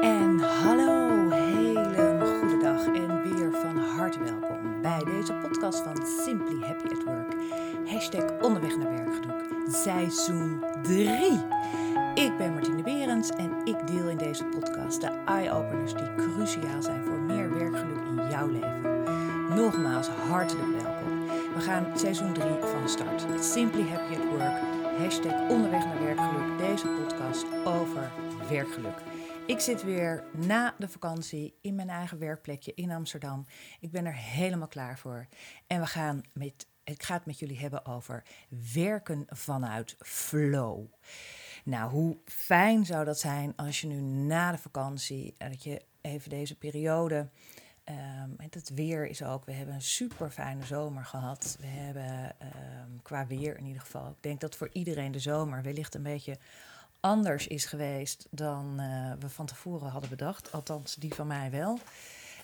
[0.00, 6.66] En hallo, hele goede dag en weer van harte welkom bij deze podcast van Simply
[6.66, 7.34] Happy at Work.
[7.86, 11.40] Hashtag onderweg naar werkgeluk, seizoen 3.
[12.14, 17.04] Ik ben Martine Berends en ik deel in deze podcast de eye-openers die cruciaal zijn
[17.04, 19.04] voor meer werkgeluk in jouw leven.
[19.54, 21.26] Nogmaals, hartelijk welkom.
[21.54, 23.24] We gaan seizoen 3 van start.
[23.40, 24.60] Simply Happy at Work,
[24.98, 26.58] hashtag onderweg naar werkgeluk.
[26.58, 28.10] Deze podcast over
[28.50, 29.02] werkgeluk.
[29.46, 33.46] Ik zit weer na de vakantie in mijn eigen werkplekje in Amsterdam.
[33.80, 35.26] Ik ben er helemaal klaar voor.
[35.66, 38.22] En we gaan met, ik ga het met jullie hebben over
[38.72, 40.84] werken vanuit flow.
[41.64, 46.30] Nou, hoe fijn zou dat zijn als je nu na de vakantie, dat je even
[46.30, 47.28] deze periode
[47.84, 51.56] Um, het weer is ook, we hebben een super fijne zomer gehad.
[51.60, 55.62] We hebben um, qua weer in ieder geval, ik denk dat voor iedereen de zomer
[55.62, 56.38] wellicht een beetje
[57.00, 60.52] anders is geweest dan uh, we van tevoren hadden bedacht.
[60.52, 61.78] Althans, die van mij wel.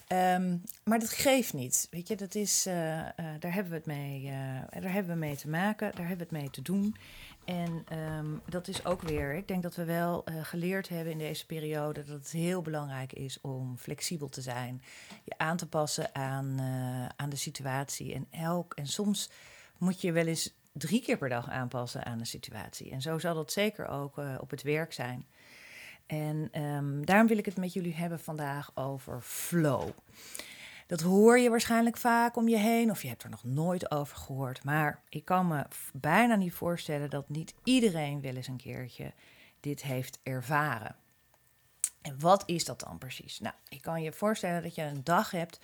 [0.08, 1.88] Um, maar dat geeft niet.
[1.90, 3.06] Weet je, dat is, uh, uh,
[3.38, 4.30] daar hebben we het mee,
[4.80, 6.96] daar hebben we mee te maken, daar hebben we het mee te doen.
[7.44, 11.46] En um, dat is ook weer, ik denk dat we wel geleerd hebben in deze
[11.46, 14.82] periode dat het heel belangrijk is om flexibel te zijn,
[15.24, 16.60] je aan te passen aan,
[17.16, 18.14] aan de situatie.
[18.14, 19.30] En, elk, en soms
[19.78, 22.90] moet je wel eens drie keer per dag aanpassen aan de situatie.
[22.90, 25.26] En zo zal dat zeker ook uh, op het werk zijn.
[26.06, 29.88] En um, daarom wil ik het met jullie hebben vandaag over flow.
[30.86, 34.16] Dat hoor je waarschijnlijk vaak om je heen, of je hebt er nog nooit over
[34.16, 34.64] gehoord.
[34.64, 39.12] Maar ik kan me bijna niet voorstellen dat niet iedereen wel eens een keertje
[39.60, 40.96] dit heeft ervaren.
[42.02, 43.40] En wat is dat dan precies?
[43.40, 45.60] Nou, ik kan je voorstellen dat je een dag hebt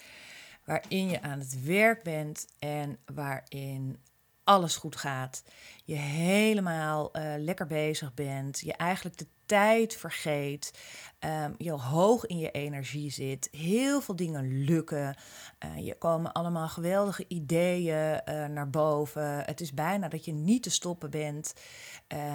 [0.65, 3.99] waarin je aan het werk bent en waarin
[4.45, 5.43] alles goed gaat.
[5.85, 8.61] Je helemaal uh, lekker bezig bent.
[8.61, 10.79] Je eigenlijk de tijd vergeet.
[11.21, 13.49] Um, je hoog in je energie zit.
[13.51, 15.17] Heel veel dingen lukken.
[15.65, 19.45] Uh, je komen allemaal geweldige ideeën uh, naar boven.
[19.45, 21.55] Het is bijna dat je niet te stoppen bent.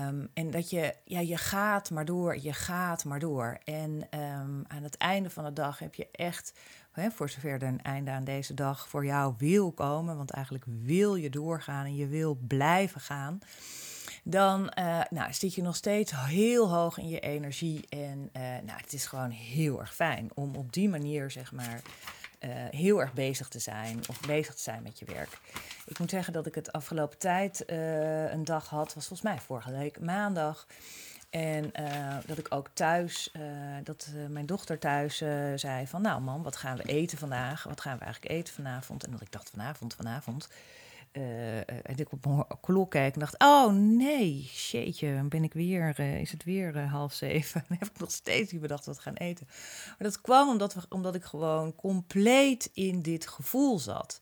[0.08, 2.38] Um, en dat je, ja, je gaat maar door.
[2.42, 3.58] Je gaat maar door.
[3.64, 6.54] En um, aan het einde van de dag heb je echt
[6.98, 10.66] Hè, voor zover er een einde aan deze dag voor jou wil komen, want eigenlijk
[10.68, 13.40] wil je doorgaan en je wil blijven gaan,
[14.24, 17.86] dan uh, nou, zit je nog steeds heel hoog in je energie.
[17.90, 21.82] En uh, nou, het is gewoon heel erg fijn om op die manier, zeg maar,
[22.40, 25.40] uh, heel erg bezig te zijn of bezig te zijn met je werk.
[25.86, 27.64] Ik moet zeggen dat ik het afgelopen tijd
[28.32, 30.68] een dag had, was volgens mij vorige week maandag.
[31.30, 33.42] En uh, dat ik ook thuis, uh,
[33.84, 35.18] dat uh, mijn dochter thuis
[35.56, 37.64] zei van, nou man, wat gaan we eten vandaag?
[37.64, 39.04] Wat gaan we eigenlijk eten vanavond?
[39.04, 40.50] En dat ik dacht, vanavond, vanavond.
[41.12, 46.32] en ik op mijn klok keek en dacht, oh nee, shitje, ben ik weer, is
[46.32, 47.66] het weer half zeven?
[47.80, 49.48] Heb ik nog steeds niet bedacht wat we gaan eten.
[49.88, 54.22] Maar dat kwam omdat, we, omdat ik gewoon compleet in dit gevoel zat.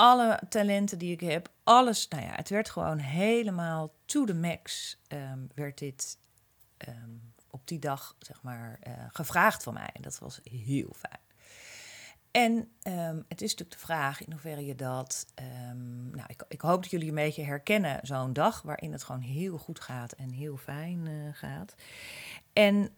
[0.00, 4.96] Alle talenten die ik heb, alles, nou ja, het werd gewoon helemaal to the max,
[5.08, 6.18] um, werd dit
[6.88, 9.90] um, op die dag, zeg maar, uh, gevraagd van mij.
[9.92, 11.20] En dat was heel fijn.
[12.30, 12.52] En
[12.92, 15.26] um, het is natuurlijk de vraag in hoeverre je dat.
[16.12, 19.58] Nou, ik, ik, hoop dat jullie een beetje herkennen zo'n dag waarin het gewoon heel
[19.58, 21.74] goed gaat en heel fijn uh, gaat.
[22.52, 22.94] En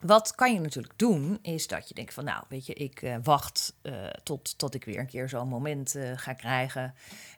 [0.00, 3.16] wat kan je natuurlijk doen, is dat je denkt van, nou, weet je, ik uh,
[3.22, 6.94] wacht uh, tot, tot ik weer een keer zo'n moment uh, ga krijgen.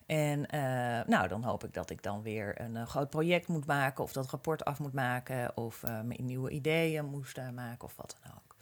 [0.07, 0.41] En
[1.07, 4.31] nou, dan hoop ik dat ik dan weer een groot project moet maken, of dat
[4.31, 5.83] rapport af moet maken, of
[6.17, 8.57] nieuwe ideeën moest maken, of wat dan ook.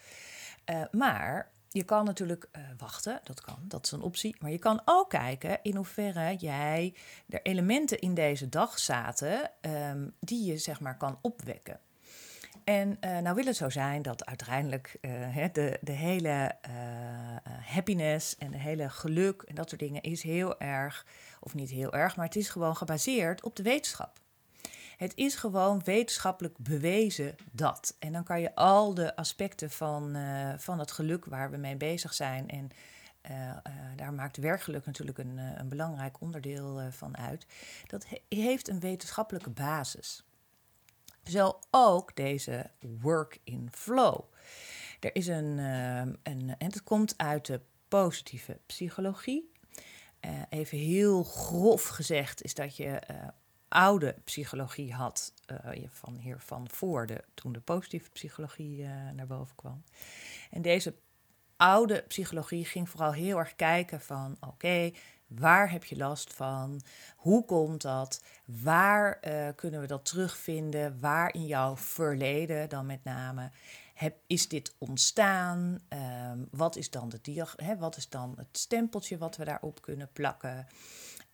[0.93, 4.37] maar je kan natuurlijk wachten, dat kan, dat is een optie.
[4.41, 6.95] Maar je kan ook kijken in hoeverre jij
[7.29, 11.81] er elementen in deze dag zaten um, die je zeg maar kan opwekken.
[12.65, 16.75] En uh, nou wil het zo zijn dat uiteindelijk uh, de, de hele uh,
[17.61, 21.07] happiness en de hele geluk en dat soort dingen is heel erg,
[21.41, 24.19] of niet heel erg, maar het is gewoon gebaseerd op de wetenschap.
[24.97, 27.97] Het is gewoon wetenschappelijk bewezen dat.
[27.99, 30.17] En dan kan je al de aspecten van,
[30.59, 32.71] van het geluk waar we mee bezig zijn en
[33.97, 37.47] daar maakt werkgeluk natuurlijk een, een belangrijk onderdeel van uit.
[37.87, 40.25] Dat he heeft een wetenschappelijke basis.
[41.25, 42.71] Zo ook deze
[43.01, 44.21] work in flow.
[45.01, 49.53] Er is een, uh, een en het komt uit de positieve psychologie.
[50.21, 53.29] Uh, even heel grof gezegd is dat je uh,
[53.69, 55.33] oude psychologie had
[55.89, 58.85] van hier van voor de, toen de positieve psychologie
[59.15, 59.85] naar boven kwam.
[60.51, 60.95] En deze
[61.57, 64.91] oude psychologie ging vooral heel erg kijken van oké,
[65.31, 66.81] Waar heb je last van?
[67.17, 68.23] Hoe komt dat?
[68.45, 71.01] Waar uh, kunnen we dat terugvinden?
[71.01, 73.51] Waar in jouw verleden dan met name?
[74.27, 75.81] Is dit ontstaan?
[76.33, 80.09] Um, wat, is dan de diag wat is dan het stempeltje wat we daarop kunnen
[80.13, 80.67] plakken?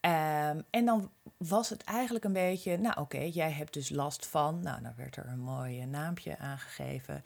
[0.00, 4.60] Um, en dan was het eigenlijk een beetje, nou oké, jij hebt dus last van,
[4.62, 7.24] nou dan werd er een mooi naampje aangegeven.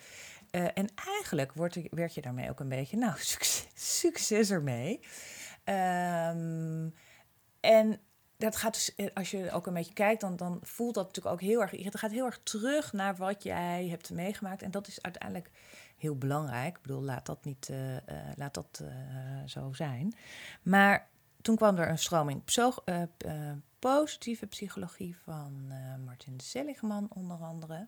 [0.51, 5.01] Uh, en eigenlijk wordt, werd je daarmee ook een beetje, nou succes, succes ermee.
[5.71, 6.95] Um,
[7.61, 8.01] en
[8.37, 11.35] dat gaat dus, eh, als je ook een beetje kijkt, dan, dan voelt dat natuurlijk
[11.35, 11.71] ook heel erg.
[11.71, 14.63] Het gaat heel erg terug naar wat jij hebt meegemaakt.
[14.63, 15.51] En dat is uiteindelijk
[15.97, 16.77] heel belangrijk.
[16.77, 17.99] Ik bedoel, laat dat niet uh, uh,
[18.37, 18.85] laat dat,
[19.47, 20.15] zo zijn.
[20.63, 21.09] Maar
[21.43, 22.43] toen kwam er een stroming
[23.81, 25.73] positieve psychologie van
[26.05, 27.87] Martin Seligman, onder andere.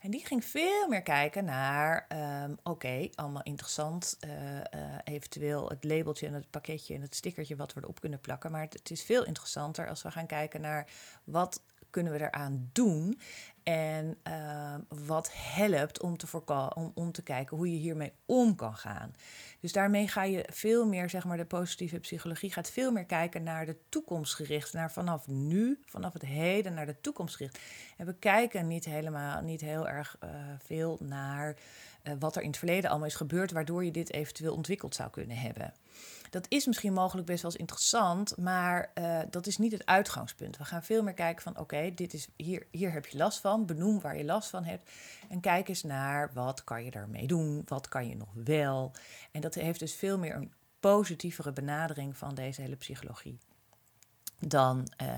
[0.00, 2.06] En die ging veel meer kijken naar,
[2.44, 4.60] um, oké, allemaal interessant, uh, uh,
[5.04, 8.50] eventueel het labeltje en het pakketje en het stickertje wat we erop kunnen plakken.
[8.50, 10.86] Maar het is veel interessanter als we gaan kijken naar
[11.24, 13.18] wat kunnen we eraan doen
[13.62, 14.74] en uh,
[15.06, 16.44] wat helpt om te,
[16.74, 19.12] om, om te kijken hoe je hiermee om kan gaan.
[19.60, 23.42] Dus daarmee ga je veel meer, zeg maar, de positieve psychologie gaat veel meer kijken
[23.42, 27.58] naar de toekomst gericht, naar vanaf nu, vanaf het heden naar de toekomst gericht.
[27.96, 31.56] En we kijken niet helemaal, niet heel erg uh, veel naar
[32.02, 35.10] uh, wat er in het verleden allemaal is gebeurd, waardoor je dit eventueel ontwikkeld zou
[35.10, 35.72] kunnen hebben.
[36.30, 40.56] Dat is misschien mogelijk best wel eens interessant, maar uh, dat is niet het uitgangspunt.
[40.56, 43.66] We gaan veel meer kijken van oké, dit is hier, hier heb je last van,
[43.66, 44.90] benoem waar je last van hebt
[45.28, 48.92] en kijk eens naar wat kan je daarmee doen, wat kan je nog wel.
[49.30, 53.38] En dat heeft dus veel meer een positievere benadering van deze hele psychologie
[54.38, 55.08] dan, uh,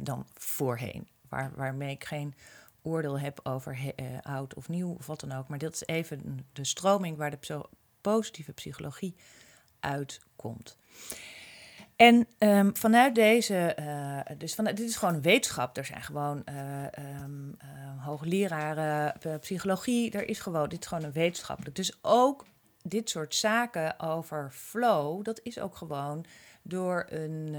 [0.00, 2.34] dan voorheen, waar, waarmee ik geen
[2.82, 5.48] oordeel heb over uh, oud of nieuw of wat dan ook.
[5.48, 7.64] Maar dat is even de stroming waar de
[8.00, 9.14] positieve psychologie
[9.80, 10.76] uitkomt.
[11.98, 15.76] En um, vanuit deze, uh, dus van, dit is gewoon wetenschap.
[15.76, 16.82] Er zijn gewoon uh,
[17.22, 17.56] um,
[17.98, 20.10] hoogleraren psychologie.
[20.10, 21.76] Er is gewoon, dit is gewoon een wetenschappelijk.
[21.76, 22.46] Dus ook
[22.82, 26.24] dit soort zaken over flow, dat is ook gewoon
[26.62, 27.54] door een,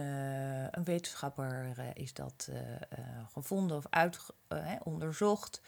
[0.71, 2.49] een wetenschapper is dat
[3.33, 4.19] gevonden of uit,
[4.83, 5.61] onderzocht,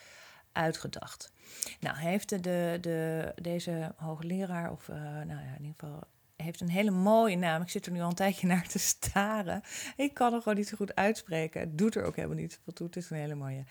[0.52, 1.32] uitgedacht.
[1.80, 6.04] Nou, heeft de, de, deze hoogleraar, of nou ja, in ieder geval
[6.42, 7.62] heeft een hele mooie naam.
[7.62, 9.62] Ik zit er nu al een tijdje naar te staren.
[9.96, 11.62] Ik kan het gewoon niet zo goed uitspreken.
[11.62, 12.88] Het doet er ook helemaal niet veel toe.
[12.88, 13.64] Het is een hele mooie.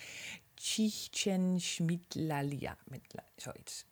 [0.55, 2.77] Chichenschmitlalia.
[3.37, 3.85] Zoiets.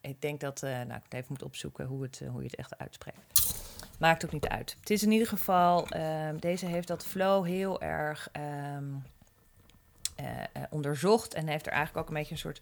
[0.00, 2.46] Ik denk dat, uh, nou, ik het even moet opzoeken hoe, het, uh, hoe je
[2.46, 3.56] het echt uitspreekt.
[3.98, 4.76] Maakt ook niet uit.
[4.80, 8.28] Het is in ieder geval, uh, deze heeft dat flow heel erg
[8.76, 9.02] um,
[10.70, 11.34] onderzocht.
[11.34, 12.60] En heeft er eigenlijk ook een beetje een soort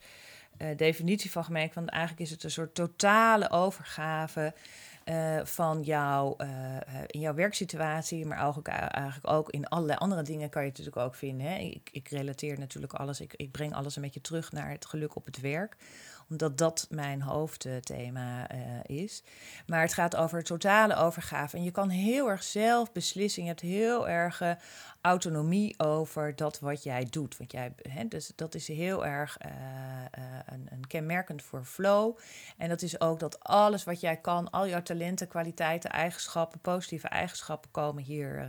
[0.76, 1.74] definitie van gemaakt.
[1.74, 4.54] Want eigenlijk is het een soort totale overgave
[5.04, 6.48] uh, van jou uh,
[7.06, 11.14] in jouw werksituatie, maar eigenlijk ook in allerlei andere dingen kan je het natuurlijk ook
[11.14, 11.46] vinden.
[11.46, 11.58] Hè?
[11.58, 15.16] Ik, ik relateer natuurlijk alles, ik, ik breng alles een beetje terug naar het geluk
[15.16, 15.76] op het werk
[16.30, 19.22] omdat dat mijn hoofdthema uh, is.
[19.66, 21.56] Maar het gaat over totale overgave.
[21.56, 23.42] En je kan heel erg zelf beslissen.
[23.42, 24.50] Je hebt heel erg uh,
[25.00, 27.36] autonomie over dat wat jij doet.
[27.36, 29.52] Want jij, hè, dus dat is heel erg uh,
[30.46, 32.18] een, een, kenmerkend voor flow.
[32.56, 37.08] En dat is ook dat alles wat jij kan, al jouw talenten, kwaliteiten, eigenschappen, positieve
[37.08, 38.48] eigenschappen komen hier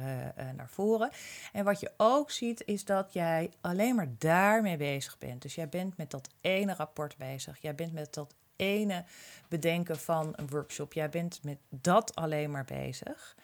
[0.56, 1.10] naar voren.
[1.54, 5.42] En wat je ook ziet, is dat jij alleen maar daarmee bezig bent.
[5.42, 7.62] Dus jij bent met dat ene rapport bezig.
[7.68, 9.04] Jij bent met dat ene
[9.48, 10.94] bedenken van een workshop.
[10.94, 13.36] Jij bent met dat alleen maar bezig.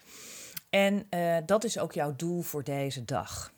[0.70, 3.54] En uh, dat is ook jouw doel voor deze dag.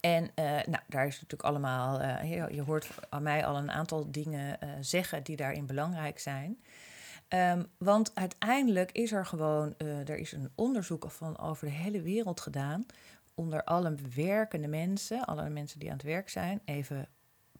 [0.00, 4.10] En uh, nou, daar is natuurlijk allemaal, uh, je, hoort aan mij al een aantal
[4.10, 6.62] dingen zeggen die daarin belangrijk zijn.
[7.28, 12.40] Um, want uiteindelijk is er gewoon, er is een onderzoek van over de hele wereld
[12.40, 12.86] gedaan.
[13.34, 17.08] Onder alle werkende mensen, alle mensen die aan het werk zijn, even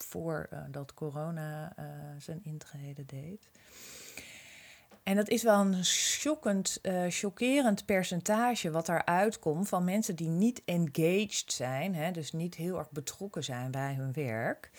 [0.05, 1.75] voordat corona
[2.19, 3.49] zijn intrede deed.
[5.09, 10.29] En dat is wel een shockend, uh, chockerend percentage wat daaruit komt van mensen die
[10.29, 14.71] niet engaged zijn, hè, dus niet heel erg betrokken zijn bij hun werk.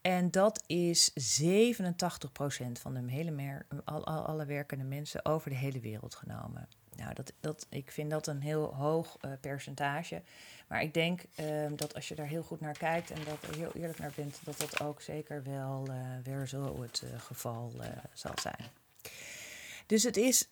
[0.00, 5.80] En dat is 87% van de hele al, al, alle werkende mensen over de hele
[5.80, 6.68] wereld genomen.
[6.96, 10.22] Nou, dat, dat, ik vind dat een heel hoog percentage.
[10.66, 13.56] Maar ik denk uh, dat als je daar heel goed naar kijkt en dat er
[13.56, 17.72] heel eerlijk naar bent, dat dat ook zeker wel uh, weer zo het geval
[18.12, 18.70] zal zijn.
[19.86, 20.48] Dus het is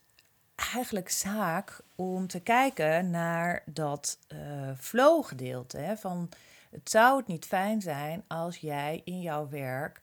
[0.55, 5.95] eigenlijk zaak om te kijken naar dat uh, flow gedeelte.
[5.99, 6.29] Van
[6.71, 10.01] het zou het niet fijn zijn als jij in jouw werk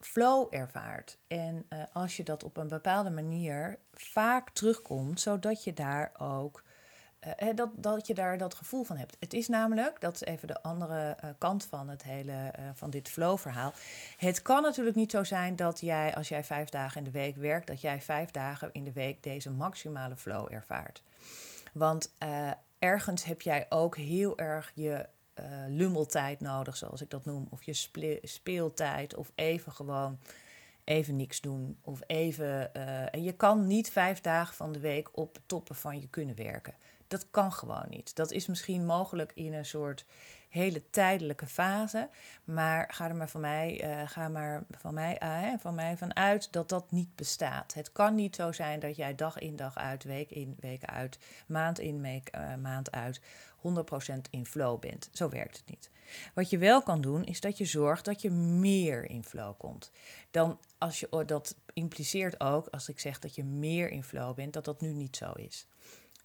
[0.00, 1.18] flow ervaart.
[1.26, 6.62] En als je dat op een bepaalde manier vaak terugkomt, zodat je daar ook
[7.20, 9.16] eh, dat, dat je daar dat gevoel van hebt.
[9.18, 12.90] Het is namelijk, dat is even de andere uh, kant van het hele uh, van
[12.90, 13.72] dit flow-verhaal.
[14.16, 17.36] Het kan natuurlijk niet zo zijn dat jij, als jij vijf dagen in de week
[17.36, 21.02] werkt, dat jij vijf dagen in de week deze maximale flow ervaart.
[21.72, 22.12] Want
[22.78, 25.08] ergens heb jij ook heel erg je
[25.68, 27.74] lummeltijd nodig, zoals ik dat noem, of je
[28.22, 30.18] speeltijd, of even gewoon
[30.84, 31.78] even niks doen.
[31.82, 32.74] Of even.
[33.12, 36.74] en je kan niet vijf dagen van de week op toppen van je kunnen werken.
[37.10, 38.16] Dat kan gewoon niet.
[38.16, 40.04] Dat is misschien mogelijk in een soort
[40.48, 42.08] hele tijdelijke fase.
[42.44, 46.52] Maar ga er maar van mij, uh, ga maar van mij, uh, van mij vanuit
[46.52, 47.74] dat dat niet bestaat.
[47.74, 51.18] Het kan niet zo zijn dat jij dag in dag uit, week in week uit,
[51.46, 53.20] maand in uh, maand uit
[53.56, 55.08] 100% in flow bent.
[55.12, 55.90] Zo werkt het niet.
[56.34, 59.90] Wat je wel kan doen, is dat je zorgt dat je meer in flow komt.
[60.30, 64.52] Dan als je dat impliceert ook, als ik zeg dat je meer in flow bent,
[64.52, 65.66] dat dat nu niet zo is.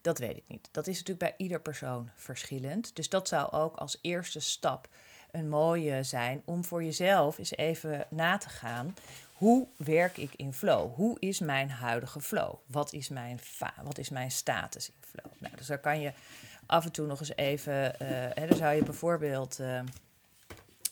[0.06, 0.68] Dat weet ik niet.
[0.72, 2.96] Dat is natuurlijk bij ieder persoon verschillend.
[2.96, 4.88] Dus dat zou ook als eerste stap
[5.30, 8.96] een mooie zijn om voor jezelf eens even na te gaan.
[9.32, 10.94] Hoe werk ik in flow?
[10.94, 12.54] Hoe is mijn huidige flow?
[12.66, 13.40] Wat is mijn,
[13.82, 15.32] wat is mijn status in flow?
[15.38, 16.12] Nou, dus daar kan je
[16.66, 17.94] af en toe nog eens even.
[18.02, 19.80] Uh, hè, dan zou je bijvoorbeeld uh,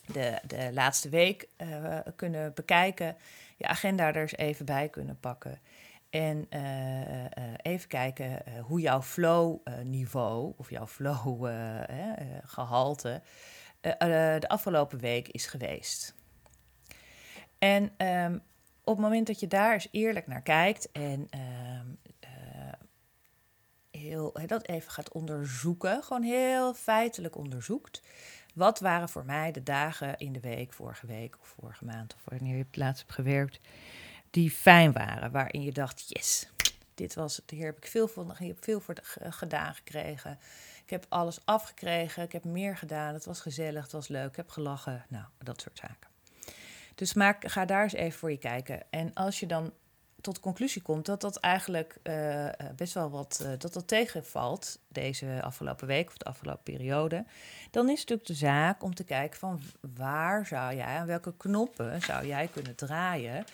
[0.05, 3.15] de, de laatste week uh, kunnen bekijken.
[3.57, 5.59] Je agenda er eens even bij kunnen pakken.
[6.09, 7.25] En uh,
[7.61, 13.21] even kijken hoe jouw flow-niveau of jouw flow-gehalte
[13.81, 16.15] de afgelopen week is geweest.
[17.57, 18.41] En um,
[18.83, 21.41] op het moment dat je daar eens eerlijk naar kijkt en uh,
[23.91, 28.01] heel, dat even gaat onderzoeken, gewoon heel feitelijk onderzoekt.
[28.53, 32.21] Wat waren voor mij de dagen in de week, vorige week of vorige maand of
[32.23, 33.59] wanneer je het laatst hebt gewerkt,
[34.35, 36.47] die fijn waren, waarin je dacht, yes,
[36.93, 38.95] dit was het, hier heb ik veel, van, heb veel voor
[39.29, 40.39] gedaan gekregen.
[40.83, 44.35] Ik heb alles afgekregen, ik heb meer gedaan, het was gezellig, het was leuk, ik
[44.35, 46.09] heb gelachen, nou, dat soort zaken.
[46.95, 48.83] Dus maak, ga daar eens even voor je kijken.
[48.89, 49.73] En als je dan
[50.21, 54.79] tot de conclusie komt dat dat eigenlijk uh, best wel wat uh, dat dat tegenvalt
[54.87, 57.25] deze afgelopen week of de afgelopen periode,
[57.71, 59.61] dan is het natuurlijk de zaak om te kijken van
[59.95, 63.45] waar zou jij, aan welke knoppen zou jij kunnen draaien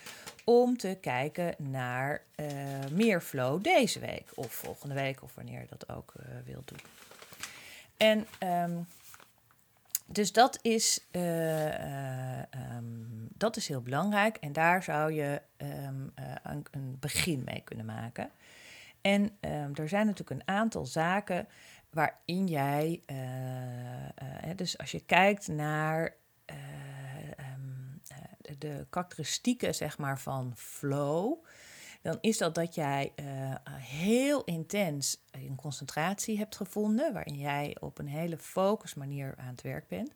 [0.46, 2.48] om te kijken naar uh,
[2.92, 6.14] meer flow deze week of volgende week of wanneer je dat ook
[6.46, 6.80] wilt doen.
[7.98, 8.28] En
[8.64, 8.88] um,
[10.06, 15.68] dus dat is, uh, um, dat is heel belangrijk en daar zou je uh,
[16.44, 18.30] een, een, begin mee kunnen maken.
[19.02, 19.38] En
[19.74, 21.48] er zijn natuurlijk een aantal zaken
[21.90, 23.02] waarin jij,
[24.56, 26.16] dus als je kijkt naar
[28.58, 31.46] de karakteristieken zeg maar, van flow,
[32.02, 33.26] dan is dat dat jij uh,
[33.80, 39.62] heel intens een concentratie hebt gevonden, waarin jij op een hele focus manier aan het
[39.62, 40.12] werk bent.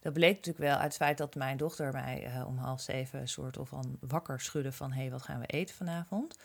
[0.00, 3.20] Dat bleek natuurlijk wel uit het feit dat mijn dochter mij uh, om half zeven
[3.20, 6.38] een soort van wakker schudde van hé, hey, wat gaan we eten vanavond?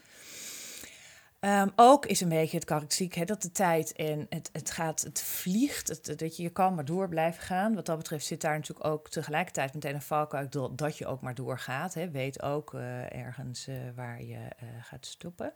[1.45, 5.21] Um, ook is een beetje het karakteristiek dat de tijd en het, het gaat, het
[5.21, 7.75] vliegt, dat je, je kan maar door blijven gaan.
[7.75, 11.21] Wat dat betreft zit daar natuurlijk ook tegelijkertijd meteen een valkuil dat, dat je ook
[11.21, 11.93] maar doorgaat.
[11.93, 12.09] Hè.
[12.09, 15.53] Weet ook uh, ergens uh, waar je uh, gaat stoppen.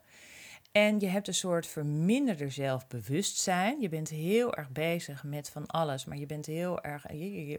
[0.71, 3.81] En je hebt een soort verminderde zelfbewustzijn.
[3.81, 7.05] Je bent heel erg bezig met van alles, maar je bent heel erg,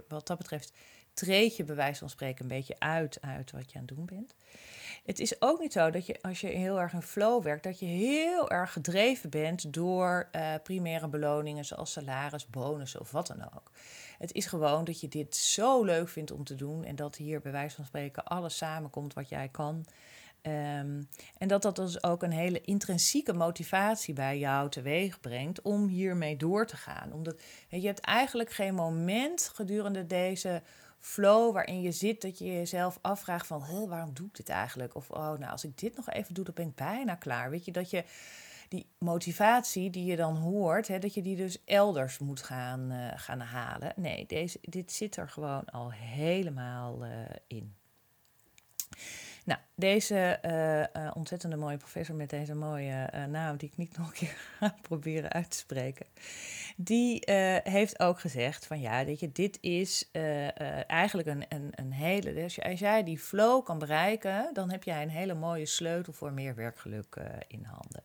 [0.09, 0.73] wat dat betreft,
[1.13, 4.07] treed je bij wijze van spreken een beetje uit uit wat je aan het doen
[4.07, 4.35] bent.
[5.05, 7.79] Het is ook niet zo dat je als je heel erg in flow werkt, dat
[7.79, 13.43] je heel erg gedreven bent door uh, primaire beloningen zoals salaris, bonussen of wat dan
[13.43, 13.71] ook.
[14.19, 17.41] Het is gewoon dat je dit zo leuk vindt om te doen en dat hier
[17.41, 19.87] bij wijze van spreken alles samenkomt wat jij kan.
[20.43, 25.89] Um, en dat dat dus ook een hele intrinsieke motivatie bij jou teweeg brengt om
[25.89, 27.13] hiermee door te gaan.
[27.13, 30.63] Omdat je hebt eigenlijk geen moment gedurende deze
[31.01, 34.95] flow waarin je zit dat je jezelf afvraagt van waarom doe ik dit eigenlijk?
[34.95, 37.51] Of oh, nou als ik dit nog even doe, dan ben ik bijna klaar.
[37.51, 38.05] Weet je dat je
[38.69, 43.13] die motivatie die je dan hoort, hè, dat je die dus elders moet gaan, uh,
[43.15, 43.93] gaan halen.
[43.97, 47.11] Nee, deze, dit zit er gewoon al helemaal uh,
[47.47, 47.75] in.
[49.49, 50.39] Nou, deze
[50.97, 54.37] uh, ontzettende mooie professor met deze mooie uh, naam, die ik niet nog een keer
[54.59, 56.07] ga proberen uit te spreken,
[56.77, 57.23] die
[57.63, 60.11] heeft ook gezegd van ja, weet je, dit is
[60.87, 65.03] eigenlijk een, een, een hele, dus als jij die flow kan bereiken, dan heb jij
[65.03, 68.03] een hele mooie sleutel voor meer werkgeluk in handen.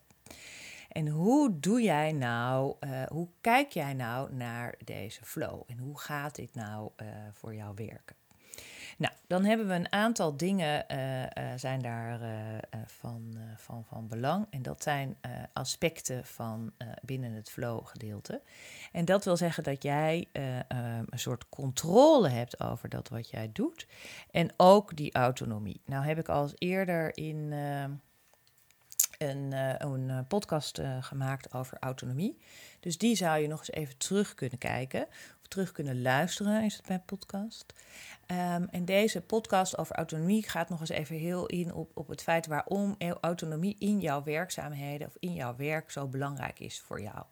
[0.89, 2.75] En hoe doe jij nou,
[3.07, 6.91] hoe kijk jij nou naar deze flow en hoe gaat dit nou
[7.31, 8.15] voor jou werken?
[8.97, 12.29] Nou, dan hebben we een aantal dingen uh, zijn daar uh,
[12.85, 14.47] van, van, van belang.
[14.49, 15.17] En dat zijn
[15.53, 18.41] aspecten van binnen het flow gedeelte.
[18.91, 23.87] En dat wil zeggen dat jij een soort controle hebt over dat wat jij doet.
[24.31, 25.81] En ook die autonomie.
[25.85, 27.51] Nou heb ik al eerder in
[29.17, 32.37] een, een podcast gemaakt over autonomie.
[32.79, 35.07] Dus die zou je nog eens even terug kunnen kijken.
[35.47, 37.73] Terug kunnen luisteren, is het mijn podcast.
[38.27, 42.23] Um, en deze podcast over autonomie gaat nog eens even heel in op, op het
[42.23, 47.25] feit waarom autonomie in jouw werkzaamheden of in jouw werk zo belangrijk is voor jou.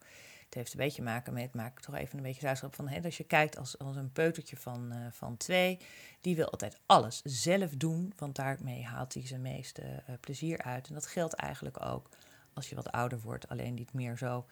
[0.46, 3.02] Het heeft een beetje maken met, maak ik toch even een beetje uitschap van, hè,
[3.04, 5.80] als je kijkt als, als een peutertje van, uh, van twee,
[6.22, 10.88] die wil altijd alles zelf doen, want daarmee haalt hij zijn meeste uh, plezier uit.
[10.88, 12.10] En dat geldt eigenlijk ook
[12.54, 14.46] als je wat ouder wordt, alleen niet meer zo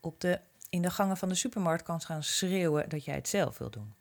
[0.00, 3.58] op de, in de gangen van de supermarkt kan gaan schreeuwen dat jij het zelf
[3.58, 3.94] wil doen.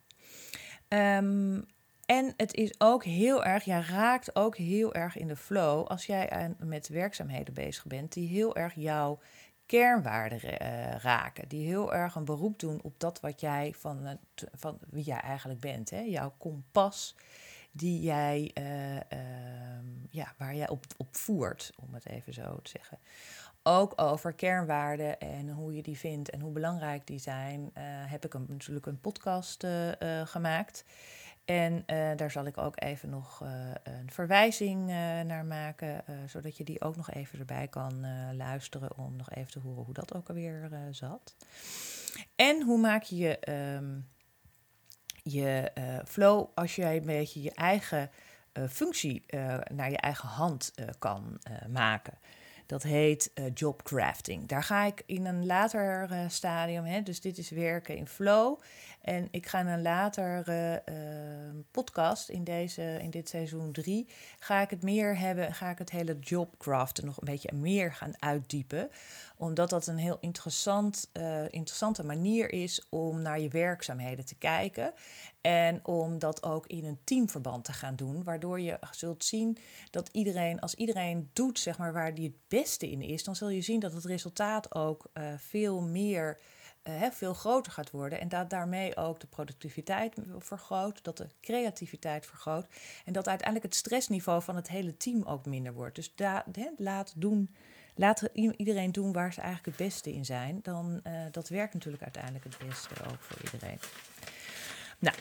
[0.87, 1.65] Um,
[2.05, 6.05] en het is ook heel erg, ja, raakt ook heel erg in de flow als
[6.05, 9.19] jij met werkzaamheden bezig bent die heel erg jouw
[9.65, 11.47] kernwaarden uh, raken.
[11.47, 15.59] Die heel erg een beroep doen op dat wat jij van, van wie jij eigenlijk
[15.59, 15.89] bent.
[15.89, 15.99] Hè?
[15.99, 17.15] Jouw kompas
[17.71, 19.01] die jij, uh, uh,
[20.09, 22.99] ja, waar jij op, op voert, om het even zo te zeggen.
[23.63, 28.25] Ook over kernwaarden en hoe je die vindt en hoe belangrijk die zijn, eh, heb
[28.25, 29.67] ik een, natuurlijk een podcast
[30.23, 30.85] gemaakt.
[31.45, 31.83] En
[32.15, 33.39] daar zal ik ook even nog
[33.83, 34.87] een verwijzing
[35.25, 39.59] naar maken, zodat je die ook nog even erbij kan luisteren om nog even te
[39.59, 41.35] horen hoe dat ook alweer zat.
[42.35, 44.09] En hoe maak je je, um,
[45.23, 45.71] je
[46.05, 48.09] flow als jij een beetje je eigen
[48.69, 49.25] functie
[49.71, 52.13] naar je eigen hand kan maken.
[52.69, 54.47] Dat heet uh, jobcrafting.
[54.47, 58.59] Daar ga ik in een later uh, stadium, hè, dus dit is werken in flow.
[59.01, 60.93] En ik ga in een later uh,
[61.71, 64.07] podcast in, deze, in dit seizoen 3,
[64.39, 68.13] ga ik het meer hebben, ga ik het hele jobcraften nog een beetje meer gaan
[68.19, 68.89] uitdiepen.
[69.39, 71.09] Omdat dat een heel interessant,
[71.49, 74.93] interessante manier is om naar je werkzaamheden te kijken.
[75.41, 79.57] En om dat ook in een teamverband te gaan doen, waardoor je zult zien
[79.91, 83.49] dat iedereen, als iedereen doet zeg maar, waar die het beste in is, dan zul
[83.49, 86.39] je zien dat het resultaat ook uh, veel meer,
[86.83, 88.19] uh, veel groter gaat worden.
[88.19, 92.67] En dat daarmee ook de productiviteit vergroot, dat de creativiteit vergroot.
[93.05, 95.95] En dat uiteindelijk het stressniveau van het hele team ook minder wordt.
[95.95, 96.45] Dus da,
[96.77, 97.55] laat doen.
[97.95, 100.59] Laat iedereen doen waar ze eigenlijk het beste in zijn.
[100.63, 103.79] Dan uh, dat werkt natuurlijk uiteindelijk het beste ook voor iedereen.
[104.99, 105.15] Nou,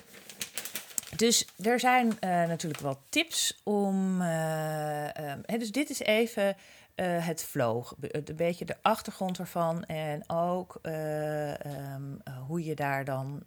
[1.17, 4.21] dus er zijn uh, natuurlijk wel tips om.
[4.21, 5.09] Uh,
[5.49, 6.57] um, dus dit is even
[7.01, 13.43] uh, het flow, een beetje de achtergrond ervan en ook um, hoe je daar dan,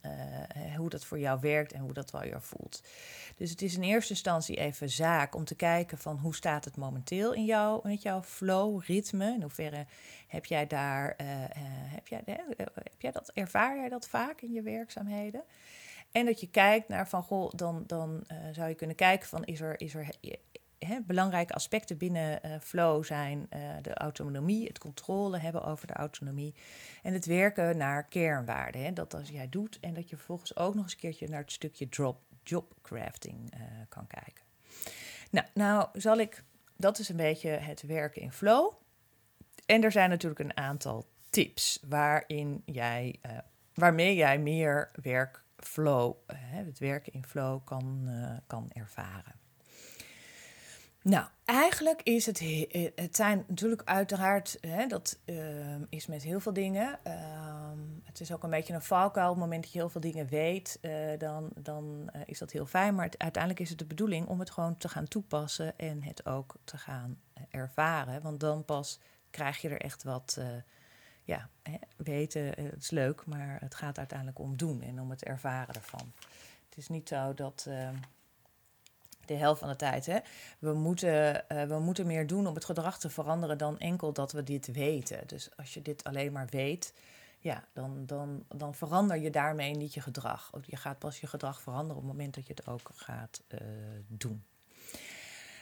[0.77, 2.81] hoe dat voor jou werkt en hoe dat wel je voelt.
[3.35, 6.77] Dus het is in eerste instantie even zaak om te kijken van hoe staat het
[6.77, 9.33] momenteel in jou, met jouw flow, ritme.
[9.33, 9.85] In hoeverre
[10.27, 11.15] heb jij daar,
[11.89, 12.21] heb, jij,
[12.73, 15.43] heb jij dat, ervaar jij dat vaak in je werkzaamheden?
[16.11, 19.61] En dat je kijkt naar van, goh, dan, dan zou je kunnen kijken van, is
[19.61, 20.07] er, is er
[20.85, 25.93] he, belangrijke aspecten binnen uh, flow zijn uh, de autonomie, het controle hebben over de
[25.93, 26.55] autonomie
[27.03, 28.83] en het werken naar kernwaarden.
[28.83, 31.41] Hè, dat als jij doet en dat je vervolgens ook nog eens een keertje naar
[31.41, 33.53] het stukje drop, jobcrafting
[33.89, 34.43] kan kijken.
[35.31, 36.43] Nou, nou zal ik,
[36.75, 38.73] dat is een beetje het werken in flow.
[39.65, 43.19] En er zijn natuurlijk een aantal tips waarin jij,
[43.73, 48.09] waarmee jij meer werk flow, het werken in flow kan,
[48.47, 49.39] kan ervaren.
[51.03, 56.39] Nou, eigenlijk is het, eh, het zijn natuurlijk uiteraard, hè, dat uh, is met heel
[56.39, 56.99] veel dingen.
[57.07, 57.13] Uh,
[58.03, 59.29] het is ook een beetje een valkuil.
[59.29, 62.65] Op het moment dat je heel veel dingen weet, uh, dan, dan is dat heel
[62.65, 62.95] fijn.
[62.95, 66.55] Maar uiteindelijk is het de bedoeling om het gewoon te gaan toepassen en het ook
[66.63, 68.21] te gaan ervaren.
[68.21, 70.37] Want dan pas krijg je er echt wat
[71.23, 75.09] ja, hè, weten, eh, het is leuk, maar het gaat uiteindelijk om doen en om
[75.09, 76.13] het ervaren ervan.
[76.69, 77.89] Het is niet zo dat uh,
[79.25, 80.17] de helft van de tijd, hè,
[80.59, 84.31] we, moeten, uh, we moeten meer doen om het gedrag te veranderen dan enkel dat
[84.31, 85.27] we dit weten.
[85.27, 86.93] Dus als je dit alleen maar weet,
[87.39, 90.51] ja, dan, dan, dan verander je daarmee niet je gedrag.
[90.65, 93.59] Je gaat pas je gedrag veranderen op het moment dat je het ook gaat uh,
[94.07, 94.43] doen.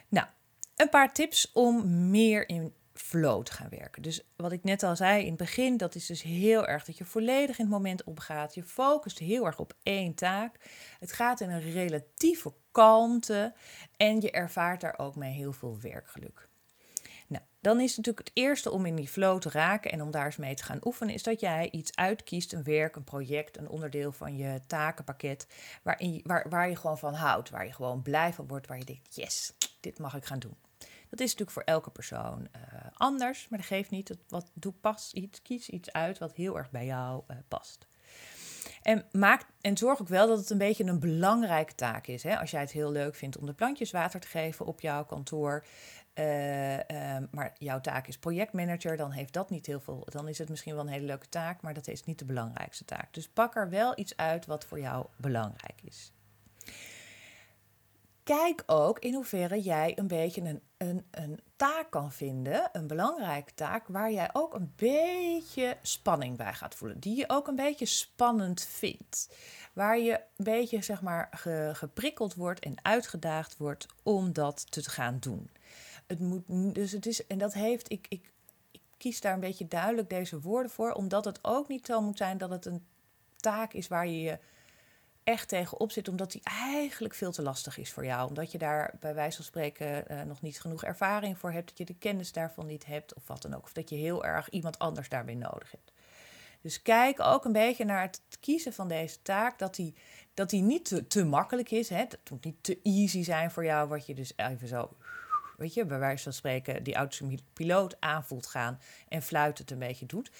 [0.08, 0.28] Nou,
[0.76, 4.02] een paar tips om meer in flow te gaan werken.
[4.02, 6.98] Dus wat ik net al zei in het begin, dat is dus heel erg dat
[6.98, 8.56] je volledig in het moment opgaat.
[8.56, 10.56] Je focust heel erg op één taak.
[11.00, 13.54] Het gaat in een relatieve kalmte
[13.98, 16.48] en je ervaart daar ook mee heel veel werkgeluk.
[17.28, 20.26] Nou, dan is natuurlijk het eerste om in die flow te raken en om daar
[20.26, 23.70] eens mee te gaan oefenen, is dat jij iets uitkiest, een werk, een project, een
[23.70, 25.48] onderdeel van je takenpakket,
[25.84, 28.86] waarin, waar, waar je gewoon van houdt, waar je gewoon blij van wordt, waar je
[28.86, 30.58] denkt, yes, dit mag ik gaan doen.
[31.10, 32.62] Dat is natuurlijk voor elke persoon uh,
[32.94, 34.18] anders, maar dat geeft niet.
[34.28, 37.88] Wat doe pas iets, kies iets uit wat heel erg bij jou uh, past.
[38.82, 42.24] En, maak, en zorg ook wel dat het een beetje een belangrijke taak is.
[42.24, 42.40] Hè?
[42.40, 45.66] Als jij het heel leuk vindt om de plantjes water te geven op jouw kantoor.
[46.14, 50.08] Uh, uh, maar jouw taak is projectmanager, dan heeft dat niet heel veel.
[50.10, 52.86] Dan is het misschien wel een hele leuke taak, maar dat is niet de belangrijkste
[52.86, 53.14] taak.
[53.14, 56.12] Dus pak er wel iets uit wat voor jou belangrijk is
[58.36, 63.54] kijk ook in hoeverre jij een beetje een, een, een taak kan vinden, een belangrijke
[63.54, 67.00] taak, waar jij ook een beetje spanning bij gaat voelen.
[67.00, 69.30] Die je ook een beetje spannend vindt.
[69.74, 71.30] Waar je een beetje zeg maar
[71.74, 75.50] geprikkeld wordt en uitgedaagd wordt om dat te gaan doen.
[76.08, 78.32] Het moet, dus het is, en dat heeft, ik, ik,
[78.72, 82.18] ik kies daar een beetje duidelijk deze woorden voor, omdat het ook niet zo moet
[82.18, 82.86] zijn dat het een
[83.36, 84.40] taak is waar je je
[85.30, 88.28] echt tegenop zit, omdat die eigenlijk veel te lastig is voor jou.
[88.28, 91.78] Omdat je daar bij wijze van spreken uh, nog niet genoeg ervaring voor hebt, dat
[91.78, 93.64] je de kennis daarvan niet hebt of wat dan ook.
[93.64, 95.92] Of dat je heel erg iemand anders daarbij nodig hebt.
[96.62, 99.96] Dus kijk ook een beetje naar het kiezen van deze taak, dat die,
[100.34, 101.90] dat die niet te, te makkelijk is.
[101.90, 101.98] Hè?
[101.98, 104.98] Het moet niet te easy zijn voor jou, wat je dus even zo,
[105.58, 110.32] weet je, bij wijze van spreken die autopiloot aanvoelt gaan en fluitend een beetje doet.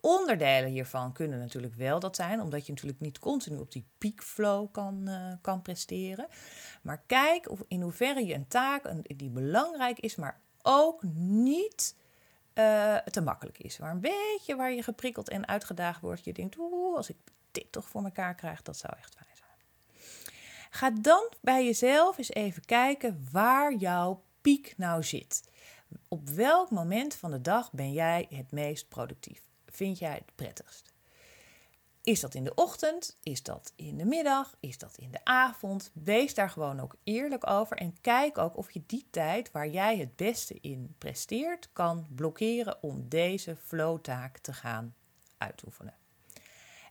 [0.00, 4.72] Onderdelen hiervan kunnen natuurlijk wel dat zijn, omdat je natuurlijk niet continu op die peakflow
[4.72, 6.26] kan, uh, kan presteren.
[6.82, 11.96] Maar kijk of, in hoeverre je een taak die belangrijk is, maar ook niet
[12.54, 13.78] uh, te makkelijk is.
[13.78, 16.24] Maar een beetje waar je geprikkeld en uitgedaagd wordt.
[16.24, 17.16] Je denkt, oeh, als ik
[17.50, 19.50] dit toch voor elkaar krijg, dat zou echt fijn zijn.
[20.70, 25.42] Ga dan bij jezelf eens even kijken waar jouw piek nou zit.
[26.08, 29.49] Op welk moment van de dag ben jij het meest productief?
[29.70, 30.92] Vind jij het prettigst?
[32.02, 33.16] Is dat in de ochtend?
[33.22, 34.56] Is dat in de middag?
[34.60, 35.90] Is dat in de avond?
[35.92, 39.98] Wees daar gewoon ook eerlijk over en kijk ook of je die tijd waar jij
[39.98, 44.94] het beste in presteert kan blokkeren om deze flowtaak te gaan
[45.38, 45.94] uitoefenen.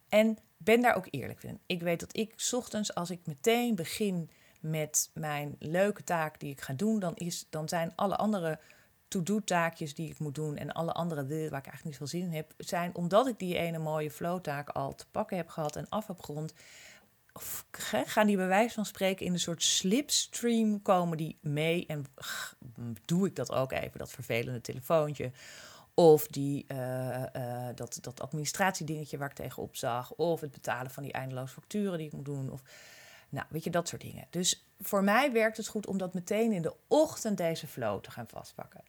[0.09, 1.59] En ben daar ook eerlijk in.
[1.65, 6.61] Ik weet dat ik ochtends, als ik meteen begin met mijn leuke taak die ik
[6.61, 8.59] ga doen, dan, is, dan zijn alle andere
[9.09, 12.29] to-do-taakjes die ik moet doen en alle andere dingen waar ik eigenlijk niet veel zin
[12.29, 15.89] in heb, zijn omdat ik die ene mooie flow-taak al te pakken heb gehad en
[15.89, 16.53] af heb gerond.
[17.33, 17.65] Of
[18.05, 22.05] gaan die bij wijze van spreken in een soort slipstream komen die mee en
[23.05, 25.31] doe ik dat ook even, dat vervelende telefoontje.
[25.93, 30.13] Of die, uh, uh, dat, dat administratiedingetje waar ik tegenop zag.
[30.13, 32.51] Of het betalen van die eindeloze facturen die ik moet doen.
[32.51, 32.61] Of
[33.29, 34.27] nou, weet je, dat soort dingen.
[34.29, 38.11] Dus voor mij werkt het goed om dat meteen in de ochtend deze flow te
[38.11, 38.83] gaan vastpakken.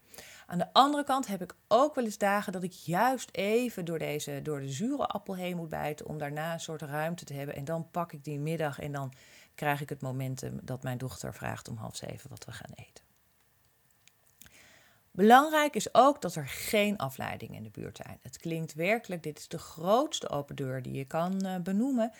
[0.46, 3.98] Aan de andere kant heb ik ook wel eens dagen dat ik juist even door,
[3.98, 7.55] deze, door de zure appel heen moet bijten om daarna een soort ruimte te hebben.
[7.55, 9.12] En dan pak ik die middag en dan
[9.55, 13.05] krijg ik het momentum dat mijn dochter vraagt om half zeven wat we gaan eten.
[15.11, 18.18] Belangrijk is ook dat er geen afleidingen in de buurt zijn.
[18.22, 22.12] Het klinkt werkelijk, dit is de grootste open deur die je kan uh, benoemen.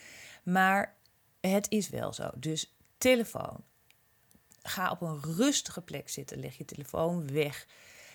[0.43, 0.95] Maar
[1.41, 2.31] het is wel zo.
[2.37, 3.65] Dus telefoon.
[4.63, 6.41] Ga op een rustige plek zitten.
[6.41, 7.67] Leg je telefoon weg.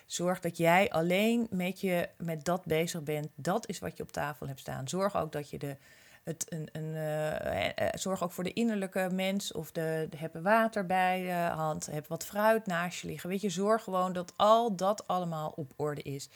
[0.06, 3.28] Zorg dat jij alleen met, je, met dat bezig bent.
[3.36, 4.88] Dat is wat je op tafel hebt staan.
[4.88, 5.78] Zorg ook dat je de.
[6.24, 6.94] Het, een, een,
[7.80, 11.86] uh, zorg ook voor de innerlijke mens of de, de heb water bij de hand.
[11.86, 13.30] Heb wat fruit naast je liggen.
[13.30, 16.30] Weet je, zorg gewoon dat al dat allemaal op orde is.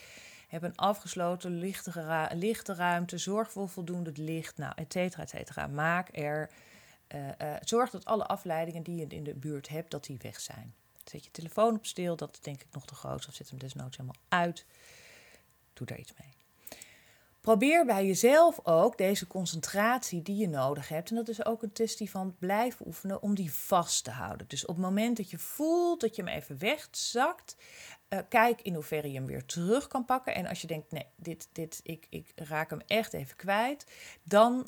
[0.48, 3.18] Heb een afgesloten lichte, lichte ruimte.
[3.18, 4.58] Zorg voor voldoende licht.
[4.58, 5.68] Nou, et cetera, et cetera.
[5.68, 6.50] Maak er
[7.16, 10.40] uh, uh, zorg dat alle afleidingen die je in de buurt hebt, dat die weg
[10.40, 10.74] zijn.
[11.04, 13.28] Zet je telefoon op stil, dat is denk ik nog te groot.
[13.28, 14.66] Of zet hem desnoods helemaal uit.
[15.74, 16.38] Doe daar iets mee.
[17.42, 21.10] Probeer bij jezelf ook deze concentratie die je nodig hebt.
[21.10, 24.48] En dat is ook een testie van blijven oefenen om die vast te houden.
[24.48, 27.56] Dus op het moment dat je voelt dat je hem even wegzakt,
[28.10, 30.36] uh, kijk in hoeverre je hem weer terug kan pakken.
[30.36, 33.86] En als je denkt, nee, dit, dit, ik, ik raak hem echt even kwijt,
[34.24, 34.68] dan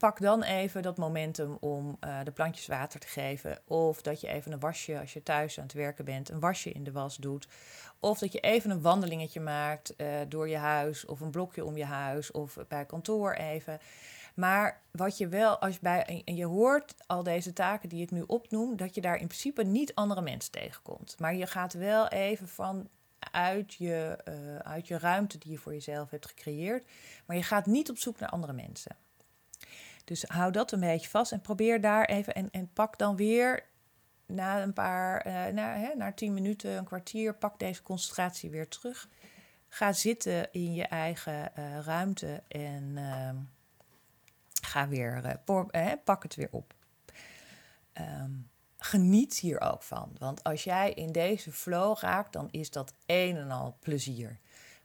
[0.00, 3.58] pak dan even dat momentum om uh, de plantjes water te geven.
[3.64, 6.72] Of dat je even een wasje, als je thuis aan het werken bent, een wasje
[6.72, 7.48] in de was doet.
[7.98, 11.04] Of dat je even een wandelingetje maakt uh, door je huis.
[11.04, 12.30] Of een blokje om je huis.
[12.30, 13.78] Of bij kantoor even.
[14.34, 18.10] Maar wat je wel, als je bij, en je hoort al deze taken die ik
[18.10, 21.16] nu opnoem, dat je daar in principe niet andere mensen tegenkomt.
[21.18, 22.88] Maar je gaat wel even van
[23.32, 26.86] uit je, uh, uit je ruimte die je voor jezelf hebt gecreëerd.
[27.26, 28.96] Maar je gaat niet op zoek naar andere mensen.
[30.10, 33.66] Dus hou dat een beetje vast en probeer daar even en, en pak dan weer
[34.26, 38.68] na een paar, uh, na, hè, na tien minuten, een kwartier, pak deze concentratie weer
[38.68, 39.08] terug.
[39.68, 43.30] Ga zitten in je eigen uh, ruimte en uh,
[44.62, 45.40] ga weer,
[45.72, 46.74] uh, pak het weer op.
[47.94, 50.16] Um, geniet hier ook van.
[50.18, 54.38] Want als jij in deze flow raakt, dan is dat een en al plezier.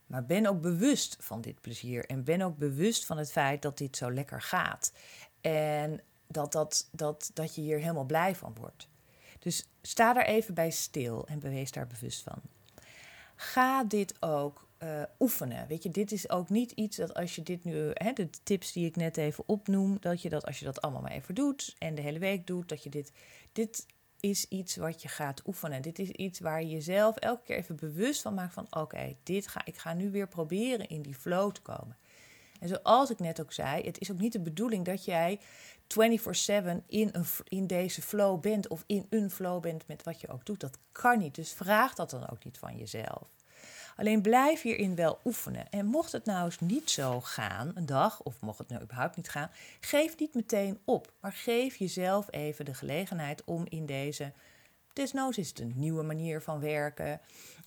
[0.06, 2.06] Maar ben ook bewust van dit plezier.
[2.06, 4.92] En ben ook bewust van het feit dat dit zo lekker gaat.
[5.40, 8.88] En dat, dat, dat, dat je hier helemaal blij van wordt.
[9.38, 12.40] Dus sta daar even bij stil en bewees daar bewust van.
[13.36, 15.66] Ga dit ook uh, oefenen.
[15.68, 18.72] Weet je, dit is ook niet iets dat als je dit nu, hè, de tips
[18.72, 21.74] die ik net even opnoem, dat je dat als je dat allemaal maar even doet
[21.78, 23.12] en de hele week doet, dat je dit,
[23.52, 23.86] dit
[24.20, 25.82] is iets wat je gaat oefenen.
[25.82, 29.46] Dit is iets waar je jezelf elke keer even bewust van maakt van oké, dit
[29.46, 31.96] ga ik ga nu weer proberen in die flow te komen.
[32.60, 35.42] En zoals ik net ook zei, het is ook niet de bedoeling dat jij 24/7
[36.86, 40.46] in, een, in deze flow bent of in een flow bent met wat je ook
[40.46, 40.60] doet.
[40.60, 41.34] Dat kan niet.
[41.34, 43.35] Dus vraag dat dan ook niet van jezelf.
[43.96, 45.70] Alleen blijf hierin wel oefenen.
[45.70, 49.16] En mocht het nou eens niet zo gaan, een dag, of mocht het nou überhaupt
[49.16, 51.12] niet gaan, geef niet meteen op.
[51.20, 54.32] Maar geef jezelf even de gelegenheid om in deze.
[54.92, 57.20] Desnoods is het een nieuwe manier van werken.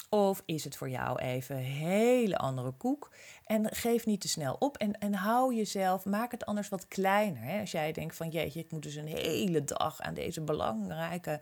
[0.10, 3.12] Of is het voor jou even een hele andere koek?
[3.46, 7.42] En geef niet te snel op en, en hou jezelf, maak het anders wat kleiner.
[7.42, 7.60] Hè?
[7.60, 11.42] Als jij denkt van jeetje, ik moet dus een hele dag aan deze belangrijke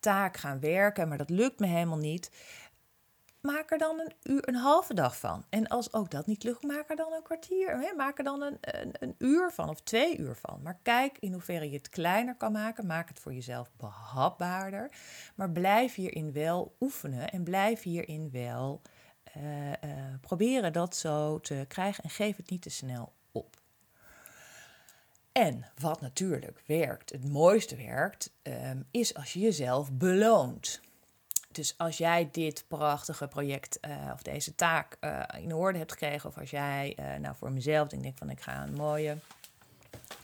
[0.00, 2.30] taak gaan werken, maar dat lukt me helemaal niet
[3.46, 5.44] maak er dan een, uur, een halve dag van.
[5.48, 7.80] En als ook dat niet lukt, maak er dan een kwartier.
[7.80, 7.94] Hè?
[7.96, 10.62] Maak er dan een, een, een, uur van of twee uur van.
[10.62, 12.86] Maar kijk in hoeverre je het kleiner kan maken.
[12.86, 14.90] Maak het voor jezelf behapbaarder.
[15.34, 18.82] Maar blijf hierin wel oefenen en blijf hierin wel
[19.36, 19.72] uh, uh,
[20.20, 22.04] proberen dat zo te krijgen.
[22.04, 23.56] En geef het niet te snel op.
[25.32, 30.80] En wat natuurlijk werkt, het mooiste werkt, um, is als je jezelf beloont.
[31.56, 36.28] Dus als jij dit prachtige project uh, of deze taak uh, in orde hebt gekregen,
[36.28, 39.16] of als jij, uh, nou voor mezelf, denk ik van ik ga een mooie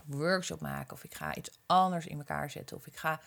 [0.05, 3.21] workshop maken, of ik ga iets anders in elkaar zetten, of ik ga,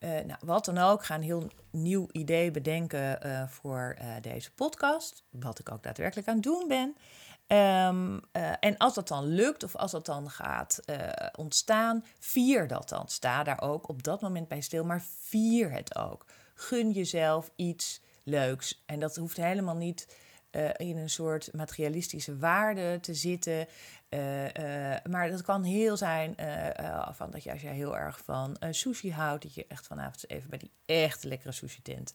[0.00, 3.18] nou, wat dan ook, ga een heel nieuw idee bedenken
[3.50, 6.96] voor deze podcast, wat ik ook daadwerkelijk aan het doen ben.
[7.58, 8.20] Um,
[8.60, 10.80] en als dat dan lukt, of als dat dan gaat
[11.36, 13.08] ontstaan, vier dat dan.
[13.08, 18.00] Sta daar ook op dat moment bij stil, maar vier het ook gun jezelf iets
[18.24, 18.82] leuks.
[18.86, 20.06] En dat hoeft helemaal niet
[20.52, 23.66] uh, in een soort materialistische waarde te zitten.
[24.08, 26.34] Uh, uh, maar dat kan heel zijn
[27.12, 30.50] van dat je als je heel erg van sushi houdt, dat je echt vanavond even
[30.50, 32.12] bij die echt lekkere sushi tent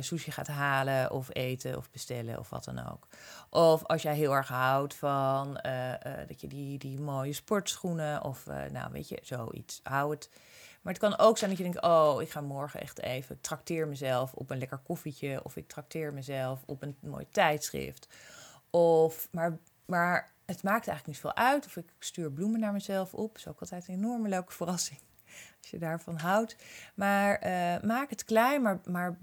[0.00, 3.08] sushi gaat halen of eten of bestellen of wat dan ook.
[3.50, 5.52] Of als jij heel erg houdt van
[6.28, 9.80] dat je die, die mooie sportschoenen of nou weet je, zoiets.
[9.82, 10.30] Hou het
[10.88, 13.88] maar het kan ook zijn dat je denkt, oh, ik ga morgen echt even, trakteer
[13.88, 15.40] mezelf op een lekker koffietje.
[15.44, 18.08] Of ik trakteer mezelf op een mooi tijdschrift.
[18.70, 21.66] Of, maar, maar het maakt eigenlijk niet veel uit.
[21.66, 23.28] Of ik stuur bloemen naar mezelf op.
[23.28, 24.98] Dat is ook altijd een enorme leuke verrassing.
[25.60, 26.56] Als je daarvan houdt.
[26.94, 29.18] Maar uh, maak het klein, maar, maar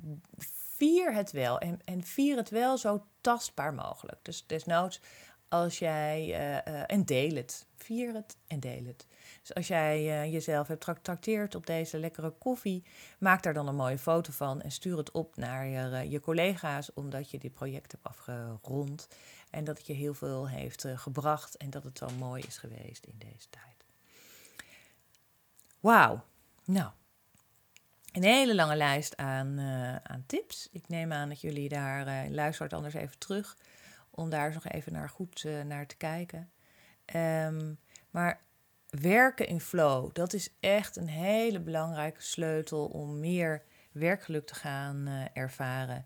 [0.76, 1.60] vier het wel.
[1.60, 4.20] En, en vier het wel zo tastbaar mogelijk.
[4.22, 5.02] Dus desnoods
[5.50, 7.66] als jij, uh, uh, en deel het.
[7.76, 9.06] Vier het en deel het.
[9.46, 12.84] Dus als jij uh, jezelf hebt getrakteerd op deze lekkere koffie,
[13.20, 16.94] maak daar dan een mooie foto van en stuur het op naar je, je collega's,
[16.94, 19.08] omdat je dit project hebt afgerond
[19.50, 23.06] en dat het je heel veel heeft gebracht en dat het zo mooi is geweest
[23.06, 23.86] in deze tijd.
[25.80, 26.24] Wauw.
[26.64, 26.92] Nou,
[28.12, 29.60] een hele lange lijst aan,
[30.04, 30.70] aan tips.
[30.72, 33.58] Ik neem aan dat jullie daar, luistert anders even terug
[34.10, 36.50] om daar nog even naar goed naar te kijken.
[37.16, 37.80] Um,
[38.10, 38.44] maar
[39.02, 45.08] werken in flow, dat is echt een hele belangrijke sleutel om meer werkgeluk te gaan
[45.08, 46.06] uh, ervaren.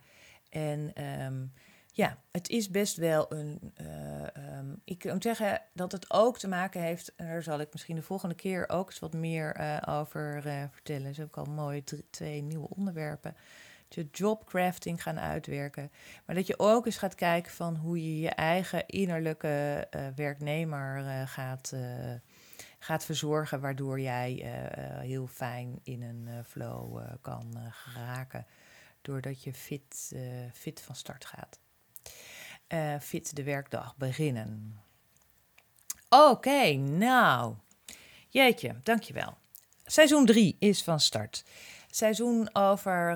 [0.50, 1.54] En um,
[1.92, 3.74] ja, het is best wel een.
[3.82, 7.14] Uh, um, ik kan zeggen dat het ook te maken heeft.
[7.16, 11.08] Daar zal ik misschien de volgende keer ook eens wat meer over vertellen.
[11.08, 13.36] Er zijn ook al mooie twee nieuwe onderwerpen
[13.90, 15.92] je jobcrafting gaan uitwerken.
[16.26, 21.74] Maar dat je ook eens gaat kijken van hoe je je eigen innerlijke werknemer gaat,
[22.80, 24.32] gaat verzorgen, waardoor jij
[25.02, 28.46] heel fijn in een flow kan geraken.
[29.02, 30.16] Doordat je fit,
[30.54, 31.60] fit van start gaat.
[33.04, 34.82] fit de werkdag beginnen.
[36.10, 37.56] Oké, nou.
[38.30, 39.38] Jeetje, dankjewel.
[39.86, 41.46] Seizoen 3 is van start.
[41.92, 43.16] Seizoen over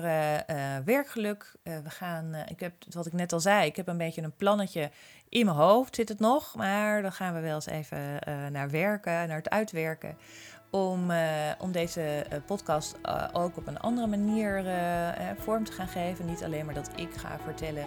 [0.84, 1.52] werkgeluk.
[1.62, 4.90] we gaan, ik heb, wat ik net al zei, ik heb een beetje een plannetje
[5.28, 6.54] in mijn hoofd zit het nog.
[6.54, 8.18] Maar dan gaan we wel eens even
[8.52, 10.16] naar werken, naar het uitwerken
[10.70, 11.12] om,
[11.58, 12.96] om deze podcast
[13.32, 14.64] ook op een andere manier
[15.38, 16.26] vorm te gaan geven.
[16.26, 17.86] Niet alleen maar dat ik ga vertellen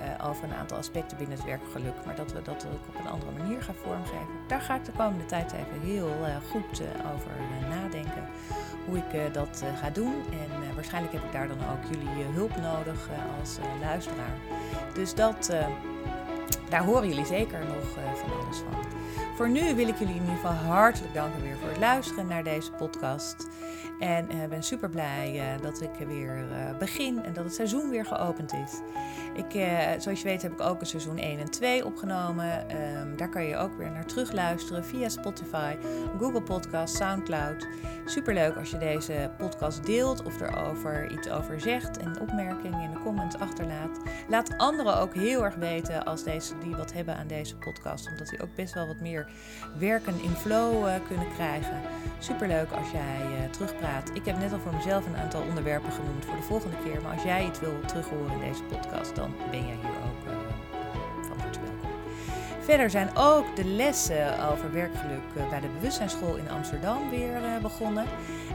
[0.00, 3.10] uh, over een aantal aspecten binnen het werkgeluk, maar dat we dat ook op een
[3.10, 4.26] andere manier gaan vormgeven.
[4.46, 7.30] Daar ga ik de komende tijd even heel uh, goed uh, over
[7.68, 8.24] nadenken
[8.86, 10.14] hoe ik dat ga doen.
[10.30, 13.08] En waarschijnlijk heb ik daar dan ook jullie hulp nodig
[13.40, 14.36] als luisteraar.
[14.94, 15.52] Dus dat,
[16.68, 18.90] daar horen jullie zeker nog van alles van.
[19.36, 22.44] Voor nu wil ik jullie in ieder geval hartelijk danken weer voor het luisteren naar
[22.44, 23.48] deze podcast.
[24.00, 26.44] En ik ben super blij dat ik weer
[26.78, 28.80] begin en dat het seizoen weer geopend is.
[29.34, 32.76] Ik, eh, zoals je weet heb ik ook een seizoen 1 en 2 opgenomen.
[32.98, 35.76] Um, daar kan je ook weer naar terug luisteren via Spotify,
[36.18, 37.66] Google Podcast, Soundcloud.
[38.04, 43.00] Superleuk als je deze podcast deelt of erover iets over zegt en opmerkingen in de
[43.02, 44.00] comments achterlaat.
[44.28, 48.28] Laat anderen ook heel erg weten als deze, die wat hebben aan deze podcast, omdat
[48.28, 49.26] die ook best wel wat meer
[49.78, 51.80] werken in flow uh, kunnen krijgen.
[52.22, 54.10] Superleuk als jij uh, terugpraat.
[54.12, 57.12] Ik heb net al voor mezelf een aantal onderwerpen genoemd voor de volgende keer, maar
[57.12, 60.32] als jij iets wil terughoren in deze podcast, dan ben jij hier ook uh,
[61.28, 61.90] van harte welkom.
[62.60, 68.04] Verder zijn ook de lessen over werkgeluk uh, bij de bewustzijnsschool in Amsterdam weer begonnen.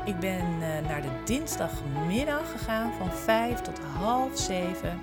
[0.05, 5.01] Ik ben naar de dinsdagmiddag gegaan van 5 tot half 7.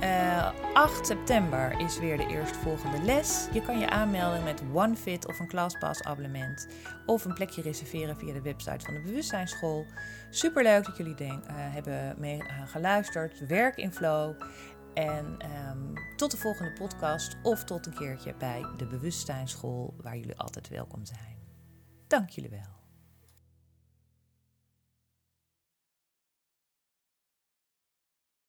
[0.00, 3.48] 8 september is weer de eerstvolgende les.
[3.52, 6.68] Je kan je aanmelden met OneFit of een ClassPass abonnement.
[7.06, 9.86] Of een plekje reserveren via de website van de Bewustzijnsschool.
[10.30, 13.46] Superleuk dat jullie denk, uh, hebben mee geluisterd.
[13.46, 14.34] Werk in flow.
[14.94, 15.36] En
[15.70, 20.68] um, tot de volgende podcast of tot een keertje bij de Bewustzijnsschool, waar jullie altijd
[20.68, 21.36] welkom zijn.
[22.06, 22.77] Dank jullie wel.